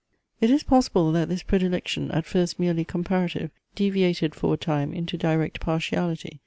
It 0.39 0.49
is 0.49 0.63
possible, 0.63 1.11
that 1.11 1.29
this 1.29 1.43
predilection, 1.43 2.09
at 2.09 2.25
first 2.25 2.57
merely 2.59 2.83
comparative, 2.83 3.51
deviated 3.75 4.33
for 4.33 4.55
a 4.55 4.57
time 4.57 4.93
into 4.95 5.15
direct 5.15 5.59
partiality. 5.59 6.39